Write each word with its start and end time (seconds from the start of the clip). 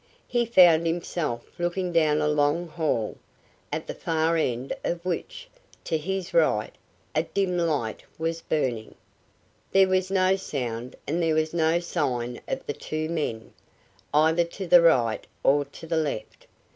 He 0.27 0.47
found 0.47 0.87
himself 0.87 1.45
looking 1.59 1.91
down 1.93 2.21
a 2.21 2.27
long 2.27 2.67
hall, 2.67 3.19
at 3.71 3.85
the 3.85 3.93
far 3.93 4.35
end 4.35 4.73
of 4.83 5.05
which, 5.05 5.47
to 5.83 5.95
his 5.95 6.33
right, 6.33 6.73
a 7.13 7.21
dim 7.21 7.55
light 7.55 8.01
was 8.17 8.41
burning. 8.41 8.95
There 9.71 9.87
was 9.87 10.09
no 10.09 10.37
sound 10.37 10.95
and 11.05 11.21
there 11.21 11.35
was 11.35 11.53
no 11.53 11.79
sign 11.79 12.41
of 12.47 12.65
the 12.65 12.73
two 12.73 13.09
men, 13.09 13.53
either 14.11 14.43
to 14.43 14.65
the 14.65 14.81
right 14.81 15.27
or 15.43 15.65
to 15.65 15.85
the 15.85 15.97
left. 15.97 16.47